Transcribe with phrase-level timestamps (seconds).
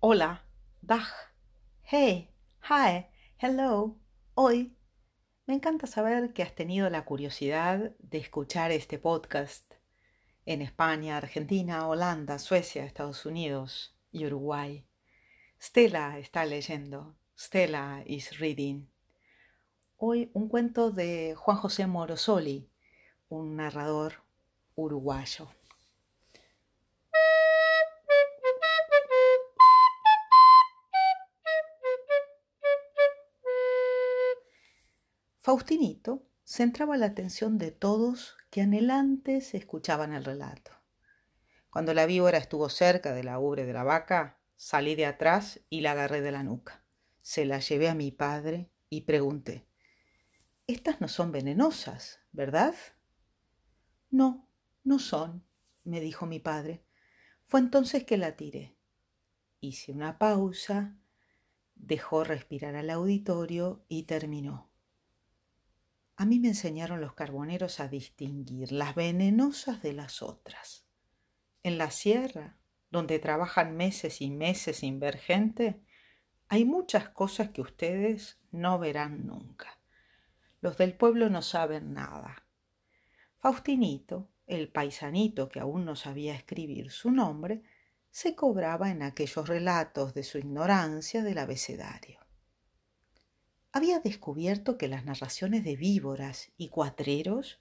[0.00, 0.44] Hola,
[0.80, 1.08] Dag,
[1.82, 2.32] hey,
[2.70, 3.06] hi,
[3.40, 3.96] hello,
[4.34, 4.76] hoy.
[5.44, 9.74] Me encanta saber que has tenido la curiosidad de escuchar este podcast
[10.46, 14.86] en España, Argentina, Holanda, Suecia, Estados Unidos y Uruguay.
[15.60, 17.16] Stella está leyendo.
[17.36, 18.86] Stella is reading.
[19.96, 22.70] Hoy un cuento de Juan José Morosoli,
[23.28, 24.22] un narrador
[24.76, 25.48] uruguayo.
[35.48, 40.72] Faustinito centraba la atención de todos que anhelantes escuchaban el relato.
[41.70, 45.80] Cuando la víbora estuvo cerca de la ubre de la vaca, salí de atrás y
[45.80, 46.84] la agarré de la nuca.
[47.22, 49.66] Se la llevé a mi padre y pregunté,
[50.66, 52.74] Estas no son venenosas, ¿verdad?
[54.10, 54.50] No,
[54.84, 55.46] no son,
[55.82, 56.84] me dijo mi padre.
[57.46, 58.76] Fue entonces que la tiré.
[59.60, 60.98] Hice una pausa,
[61.74, 64.67] dejó respirar al auditorio y terminó.
[66.20, 70.84] A mí me enseñaron los carboneros a distinguir las venenosas de las otras.
[71.62, 72.58] En la sierra,
[72.90, 75.80] donde trabajan meses y meses sin ver gente,
[76.48, 79.78] hay muchas cosas que ustedes no verán nunca.
[80.60, 82.44] Los del pueblo no saben nada.
[83.36, 87.62] Faustinito, el paisanito que aún no sabía escribir su nombre,
[88.10, 92.17] se cobraba en aquellos relatos de su ignorancia del abecedario
[93.72, 97.58] había descubierto que las narraciones de víboras y cuatreros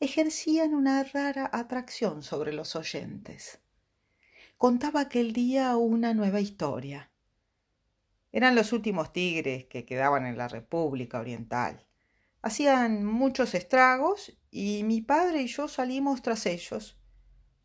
[0.00, 3.60] ejercían una rara atracción sobre los oyentes.
[4.58, 7.10] Contaba aquel día una nueva historia.
[8.32, 11.86] Eran los últimos tigres que quedaban en la República Oriental.
[12.42, 16.98] Hacían muchos estragos y mi padre y yo salimos tras ellos.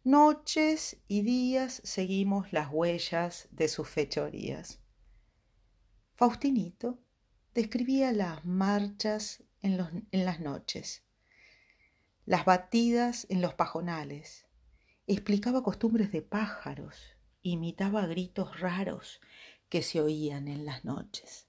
[0.03, 4.79] Noches y días seguimos las huellas de sus fechorías.
[6.15, 6.99] Faustinito
[7.53, 9.77] describía las marchas en,
[10.11, 11.03] las noches,
[12.25, 14.45] las batidas en los pajonales,
[15.05, 16.95] explicaba costumbres de pájaros,
[17.41, 19.19] imitaba gritos raros
[19.67, 21.47] que se oían en las noches.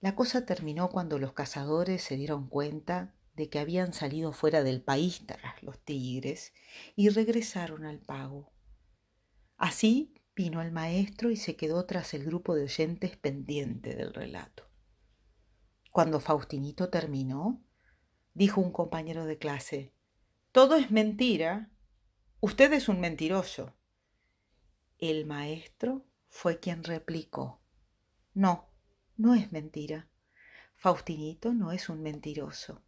[0.00, 4.82] La cosa terminó cuando los cazadores se dieron cuenta de que habían salido fuera del
[4.82, 6.52] país tras los tigres
[6.96, 8.52] y regresaron al pago.
[9.56, 14.73] Así vino el maestro y se quedó tras el grupo de oyentes pendiente del relato.
[15.94, 17.62] Cuando Faustinito terminó,
[18.32, 19.94] dijo un compañero de clase,
[20.50, 21.70] todo es mentira,
[22.40, 23.76] usted es un mentiroso.
[24.98, 27.62] El maestro fue quien replicó,
[28.32, 28.72] no,
[29.16, 30.08] no es mentira.
[30.74, 32.82] Faustinito no es un mentiroso,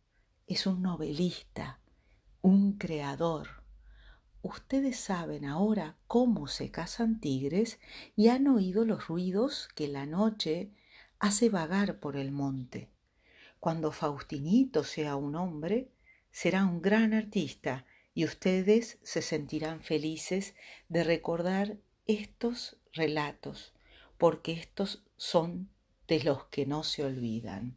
[0.49, 1.81] es un novelista,
[2.43, 3.63] un creador.
[4.43, 7.79] Ustedes saben ahora cómo se cazan tigres
[8.17, 10.75] y han oído los ruidos que la noche
[11.21, 12.96] hace vagar por el monte.
[13.67, 15.91] Cuando Faustinito sea un hombre,
[16.31, 17.85] será un gran artista
[18.15, 20.55] y ustedes se sentirán felices
[20.89, 21.77] de recordar
[22.07, 23.75] estos relatos,
[24.19, 25.69] porque estos son
[26.07, 27.77] de los que no se olvidan.